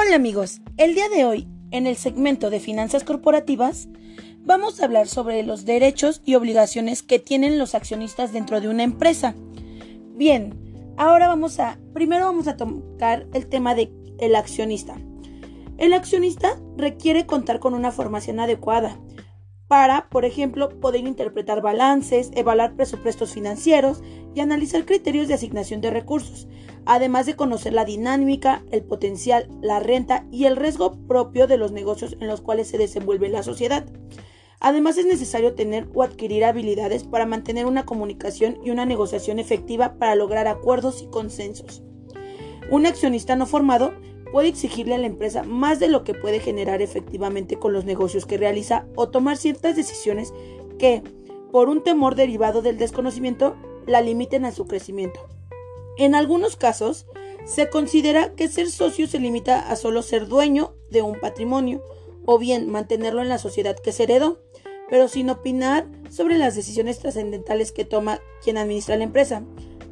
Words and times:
Hola 0.00 0.14
amigos, 0.14 0.60
el 0.76 0.94
día 0.94 1.08
de 1.08 1.24
hoy, 1.24 1.48
en 1.72 1.88
el 1.88 1.96
segmento 1.96 2.50
de 2.50 2.60
finanzas 2.60 3.02
corporativas, 3.02 3.88
vamos 4.44 4.80
a 4.80 4.84
hablar 4.84 5.08
sobre 5.08 5.42
los 5.42 5.64
derechos 5.64 6.22
y 6.24 6.36
obligaciones 6.36 7.02
que 7.02 7.18
tienen 7.18 7.58
los 7.58 7.74
accionistas 7.74 8.32
dentro 8.32 8.60
de 8.60 8.68
una 8.68 8.84
empresa. 8.84 9.34
Bien, 10.14 10.94
ahora 10.96 11.26
vamos 11.26 11.58
a, 11.58 11.80
primero 11.94 12.26
vamos 12.26 12.46
a 12.46 12.56
tocar 12.56 13.26
el 13.34 13.48
tema 13.48 13.74
del 13.74 13.92
el 14.20 14.36
accionista. 14.36 14.94
El 15.78 15.92
accionista 15.92 16.60
requiere 16.76 17.26
contar 17.26 17.58
con 17.58 17.74
una 17.74 17.90
formación 17.90 18.38
adecuada 18.38 19.00
para, 19.66 20.08
por 20.10 20.24
ejemplo, 20.24 20.80
poder 20.80 21.06
interpretar 21.08 21.60
balances, 21.60 22.30
evaluar 22.34 22.76
presupuestos 22.76 23.34
financieros 23.34 24.00
y 24.32 24.40
analizar 24.40 24.84
criterios 24.84 25.26
de 25.26 25.34
asignación 25.34 25.80
de 25.80 25.90
recursos, 25.90 26.46
además 26.88 27.26
de 27.26 27.36
conocer 27.36 27.74
la 27.74 27.84
dinámica, 27.84 28.64
el 28.70 28.82
potencial, 28.82 29.46
la 29.60 29.78
renta 29.78 30.24
y 30.32 30.46
el 30.46 30.56
riesgo 30.56 30.96
propio 31.06 31.46
de 31.46 31.58
los 31.58 31.70
negocios 31.70 32.16
en 32.18 32.26
los 32.26 32.40
cuales 32.40 32.68
se 32.68 32.78
desenvuelve 32.78 33.28
la 33.28 33.42
sociedad. 33.42 33.84
Además 34.58 34.96
es 34.96 35.04
necesario 35.04 35.54
tener 35.54 35.86
o 35.94 36.02
adquirir 36.02 36.46
habilidades 36.46 37.04
para 37.04 37.26
mantener 37.26 37.66
una 37.66 37.84
comunicación 37.84 38.58
y 38.64 38.70
una 38.70 38.86
negociación 38.86 39.38
efectiva 39.38 39.98
para 39.98 40.14
lograr 40.14 40.48
acuerdos 40.48 41.02
y 41.02 41.08
consensos. 41.08 41.82
Un 42.70 42.86
accionista 42.86 43.36
no 43.36 43.44
formado 43.44 43.92
puede 44.32 44.48
exigirle 44.48 44.94
a 44.94 44.98
la 44.98 45.06
empresa 45.06 45.42
más 45.42 45.80
de 45.80 45.88
lo 45.88 46.04
que 46.04 46.14
puede 46.14 46.40
generar 46.40 46.80
efectivamente 46.80 47.58
con 47.58 47.74
los 47.74 47.84
negocios 47.84 48.24
que 48.24 48.38
realiza 48.38 48.86
o 48.96 49.10
tomar 49.10 49.36
ciertas 49.36 49.76
decisiones 49.76 50.32
que, 50.78 51.02
por 51.52 51.68
un 51.68 51.82
temor 51.82 52.14
derivado 52.14 52.62
del 52.62 52.78
desconocimiento, 52.78 53.56
la 53.86 54.00
limiten 54.00 54.46
a 54.46 54.52
su 54.52 54.66
crecimiento. 54.66 55.37
En 55.98 56.14
algunos 56.14 56.56
casos, 56.56 57.06
se 57.44 57.68
considera 57.68 58.34
que 58.34 58.46
ser 58.46 58.70
socio 58.70 59.08
se 59.08 59.18
limita 59.18 59.68
a 59.68 59.74
solo 59.74 60.02
ser 60.02 60.28
dueño 60.28 60.76
de 60.90 61.02
un 61.02 61.18
patrimonio 61.18 61.82
o 62.24 62.38
bien 62.38 62.70
mantenerlo 62.70 63.20
en 63.20 63.28
la 63.28 63.38
sociedad 63.38 63.76
que 63.76 63.90
se 63.90 64.04
heredó, 64.04 64.40
pero 64.88 65.08
sin 65.08 65.28
opinar 65.28 65.88
sobre 66.08 66.38
las 66.38 66.54
decisiones 66.54 67.00
trascendentales 67.00 67.72
que 67.72 67.84
toma 67.84 68.20
quien 68.44 68.58
administra 68.58 68.96
la 68.96 69.04
empresa. 69.04 69.42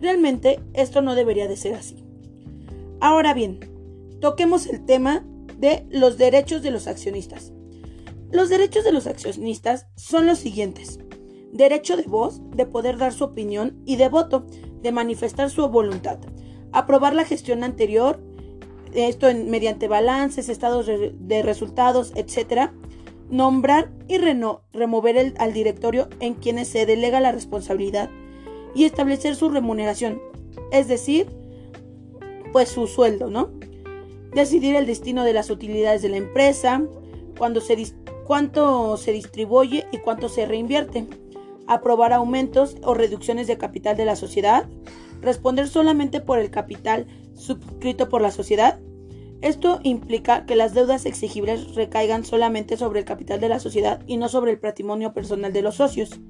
Realmente 0.00 0.60
esto 0.74 1.00
no 1.00 1.14
debería 1.14 1.48
de 1.48 1.56
ser 1.56 1.74
así. 1.74 2.04
Ahora 3.00 3.32
bien, 3.32 3.60
toquemos 4.20 4.66
el 4.66 4.84
tema 4.84 5.24
de 5.56 5.86
los 5.88 6.18
derechos 6.18 6.62
de 6.62 6.70
los 6.70 6.86
accionistas. 6.86 7.52
Los 8.30 8.50
derechos 8.50 8.84
de 8.84 8.92
los 8.92 9.06
accionistas 9.06 9.86
son 9.96 10.26
los 10.26 10.38
siguientes. 10.38 10.98
Derecho 11.52 11.96
de 11.96 12.02
voz, 12.02 12.42
de 12.50 12.66
poder 12.66 12.98
dar 12.98 13.14
su 13.14 13.24
opinión 13.24 13.80
y 13.86 13.96
de 13.96 14.08
voto, 14.08 14.46
de 14.84 14.92
manifestar 14.92 15.50
su 15.50 15.66
voluntad. 15.68 16.18
Aprobar 16.70 17.14
la 17.14 17.24
gestión 17.24 17.64
anterior, 17.64 18.20
esto 18.94 19.26
mediante 19.34 19.88
balances, 19.88 20.48
estados 20.48 20.86
de 20.86 21.42
resultados, 21.42 22.12
etc. 22.14 22.70
Nombrar 23.28 23.90
y 24.06 24.18
remover 24.18 25.34
al 25.38 25.52
directorio 25.52 26.08
en 26.20 26.34
quienes 26.34 26.68
se 26.68 26.86
delega 26.86 27.20
la 27.20 27.32
responsabilidad 27.32 28.10
y 28.76 28.84
establecer 28.84 29.34
su 29.34 29.48
remuneración, 29.48 30.20
es 30.70 30.86
decir, 30.86 31.26
pues 32.52 32.68
su 32.68 32.86
sueldo, 32.86 33.30
¿no? 33.30 33.50
decidir 34.34 34.74
el 34.76 34.86
destino 34.86 35.24
de 35.24 35.32
las 35.32 35.48
utilidades 35.48 36.02
de 36.02 36.08
la 36.08 36.16
empresa, 36.16 36.82
cuánto 37.36 38.96
se 38.96 39.12
distribuye 39.12 39.86
y 39.92 39.98
cuánto 39.98 40.28
se 40.28 40.44
reinvierte, 40.44 41.06
aprobar 41.66 42.12
aumentos 42.12 42.76
o 42.82 42.94
reducciones 42.94 43.46
de 43.46 43.58
capital 43.58 43.96
de 43.96 44.04
la 44.04 44.16
sociedad, 44.16 44.68
responder 45.20 45.68
solamente 45.68 46.20
por 46.20 46.38
el 46.38 46.50
capital 46.50 47.06
suscrito 47.34 48.08
por 48.08 48.20
la 48.22 48.30
sociedad. 48.30 48.78
Esto 49.40 49.80
implica 49.82 50.46
que 50.46 50.56
las 50.56 50.74
deudas 50.74 51.06
exigibles 51.06 51.74
recaigan 51.74 52.24
solamente 52.24 52.76
sobre 52.76 53.00
el 53.00 53.04
capital 53.04 53.40
de 53.40 53.48
la 53.48 53.60
sociedad 53.60 54.02
y 54.06 54.16
no 54.16 54.28
sobre 54.28 54.52
el 54.52 54.58
patrimonio 54.58 55.12
personal 55.12 55.52
de 55.52 55.62
los 55.62 55.76
socios. 55.76 56.20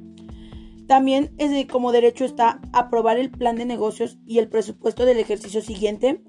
También 0.86 1.32
es 1.38 1.66
como 1.66 1.92
derecho 1.92 2.24
está 2.24 2.60
aprobar 2.72 3.18
el 3.18 3.30
plan 3.30 3.56
de 3.56 3.64
negocios 3.64 4.18
y 4.26 4.38
el 4.38 4.48
presupuesto 4.48 5.06
del 5.06 5.18
ejercicio 5.18 5.62
siguiente, 5.62 6.22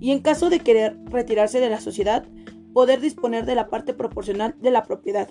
y 0.00 0.10
en 0.10 0.20
caso 0.20 0.50
de 0.50 0.60
querer 0.60 0.98
retirarse 1.06 1.60
de 1.60 1.70
la 1.70 1.80
sociedad, 1.80 2.26
poder 2.74 3.00
disponer 3.00 3.46
de 3.46 3.54
la 3.54 3.68
parte 3.68 3.94
proporcional 3.94 4.54
de 4.60 4.70
la 4.70 4.82
propiedad. 4.82 5.30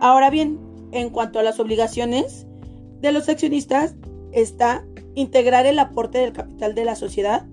Ahora 0.00 0.30
bien, 0.30 0.58
en 0.92 1.10
cuanto 1.10 1.38
a 1.38 1.42
las 1.42 1.60
obligaciones 1.60 2.46
de 3.00 3.12
los 3.12 3.28
accionistas, 3.28 3.94
está 4.32 4.84
integrar 5.14 5.66
el 5.66 5.78
aporte 5.78 6.18
del 6.18 6.32
capital 6.32 6.74
de 6.74 6.84
la 6.84 6.96
sociedad, 6.96 7.46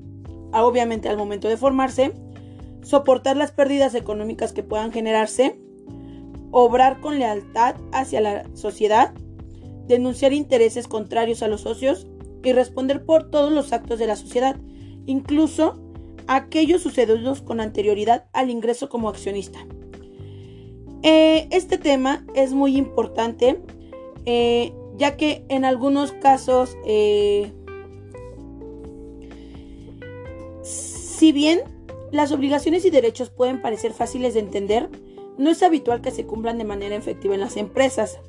obviamente 0.54 1.10
al 1.10 1.18
momento 1.18 1.48
de 1.48 1.58
formarse, 1.58 2.14
soportar 2.82 3.38
las 3.38 3.52
pérdidas 3.52 3.96
económicas 3.96 4.54
que 4.54 4.64
puedan 4.64 4.92
generarse, 4.92 5.60
obrar 6.52 7.00
con 7.00 7.20
lealtad 7.20 7.76
hacia 7.92 8.22
la 8.22 8.44
sociedad, 8.56 9.14
denunciar 9.88 10.34
intereses 10.34 10.88
contrarios 10.88 11.44
a 11.44 11.48
los 11.48 11.62
socios 11.62 12.08
y 12.44 12.54
responder 12.54 13.06
por 13.06 13.30
todos 13.30 13.52
los 13.52 13.72
actos 13.74 14.00
de 14.00 14.08
la 14.08 14.16
sociedad, 14.16 14.58
incluso 15.06 15.80
aquellos 16.28 16.82
sucedidos 16.82 17.42
con 17.42 17.60
anterioridad 17.60 18.26
al 18.34 18.50
ingreso 18.50 18.90
como 18.90 19.10
accionista. 19.10 19.60
Eh, 21.04 21.48
este 21.52 21.78
tema 21.78 22.26
es 22.36 22.54
muy 22.54 22.78
importante 22.78 23.60
eh, 24.26 24.74
ya 24.98 25.18
que 25.18 25.44
en 25.50 25.66
algunos 25.66 26.12
casos, 26.12 26.78
eh, 26.86 27.52
si 30.62 31.32
bien 31.32 31.62
las 32.12 32.32
obligaciones 32.32 32.86
y 32.86 32.92
derechos 32.92 33.30
pueden 33.30 33.62
parecer 33.62 33.94
fáciles 33.94 34.34
de 34.36 34.42
entender, 34.42 34.90
no 35.38 35.50
es 35.50 35.64
habitual 35.64 36.02
que 36.02 36.12
se 36.12 36.26
cumplan 36.26 36.58
de 36.58 36.66
manera 36.66 36.96
efectiva 36.96 37.34
en 37.34 37.42
las 37.42 37.58
empresas. 37.58 38.20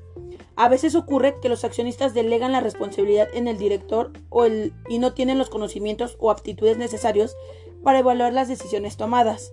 A 0.57 0.69
veces 0.69 0.95
ocurre 0.95 1.35
que 1.43 1.49
los 1.49 1.65
accionistas 1.65 2.15
delegan 2.15 2.53
la 2.53 2.61
responsabilidad 2.61 3.29
en 3.35 3.49
el 3.49 3.59
director 3.59 4.13
o 4.31 4.45
el, 4.45 4.73
y 4.89 4.99
no 4.99 5.13
tienen 5.13 5.39
los 5.39 5.51
conocimientos 5.51 6.17
o 6.21 6.31
aptitudes 6.31 6.79
necesarios 6.79 7.37
para 7.83 7.99
evaluar 7.99 8.33
las 8.33 8.49
decisiones 8.49 8.97
tomadas. 8.97 9.53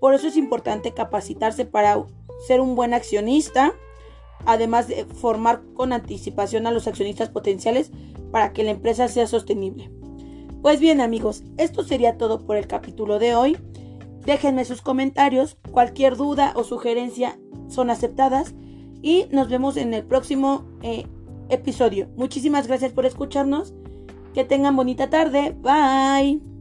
Por 0.00 0.14
eso 0.14 0.28
es 0.28 0.36
importante 0.36 0.94
capacitarse 0.94 1.64
para 1.64 2.04
ser 2.46 2.60
un 2.60 2.74
buen 2.74 2.94
accionista, 2.94 3.72
además 4.44 4.88
de 4.88 5.04
formar 5.04 5.62
con 5.74 5.92
anticipación 5.92 6.66
a 6.66 6.70
los 6.70 6.86
accionistas 6.86 7.28
potenciales 7.28 7.90
para 8.30 8.52
que 8.52 8.64
la 8.64 8.70
empresa 8.70 9.08
sea 9.08 9.26
sostenible. 9.26 9.90
Pues 10.62 10.80
bien 10.80 11.00
amigos, 11.00 11.44
esto 11.58 11.84
sería 11.84 12.18
todo 12.18 12.44
por 12.44 12.56
el 12.56 12.66
capítulo 12.66 13.18
de 13.18 13.34
hoy. 13.34 13.56
Déjenme 14.24 14.64
sus 14.64 14.82
comentarios, 14.82 15.56
cualquier 15.70 16.16
duda 16.16 16.52
o 16.56 16.64
sugerencia 16.64 17.38
son 17.68 17.90
aceptadas 17.90 18.54
y 19.02 19.26
nos 19.30 19.48
vemos 19.48 19.76
en 19.76 19.94
el 19.94 20.04
próximo 20.04 20.64
eh, 20.82 21.06
episodio. 21.48 22.08
Muchísimas 22.16 22.66
gracias 22.66 22.92
por 22.92 23.06
escucharnos. 23.06 23.74
Que 24.34 24.44
tengan 24.44 24.76
bonita 24.76 25.08
tarde. 25.08 25.56
Bye. 25.62 26.55